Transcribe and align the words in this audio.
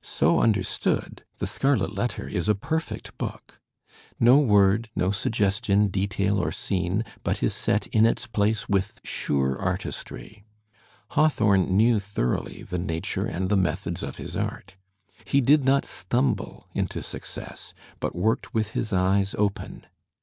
So 0.00 0.40
understood, 0.40 1.24
"The 1.40 1.46
Scarlet 1.46 1.92
Letter" 1.94 2.26
is 2.26 2.48
a 2.48 2.54
perfect 2.54 3.18
book. 3.18 3.60
No 4.18 4.38
word, 4.38 4.88
no 4.96 5.10
suggestion, 5.10 5.88
detail 5.88 6.38
or 6.38 6.50
scene, 6.52 7.04
but 7.22 7.42
is 7.42 7.52
set 7.52 7.86
in 7.88 8.06
its 8.06 8.26
place 8.26 8.66
with 8.66 8.98
sure 9.04 9.58
artistry. 9.58 10.42
Hawthorne 11.10 11.76
knew 11.76 12.00
thoroughly 12.00 12.62
the 12.62 12.78
nature 12.78 13.26
and 13.26 13.50
the 13.50 13.58
methods 13.58 14.02
of 14.02 14.16
his 14.16 14.38
art. 14.38 14.76
He 15.26 15.42
did 15.42 15.66
not 15.66 15.84
stumble 15.84 16.66
into 16.72 17.02
success, 17.02 17.74
but 18.00 18.14
worked 18.16 18.54
with 18.54 18.70
his 18.70 18.90
eyes 18.90 19.34
open. 19.36 19.84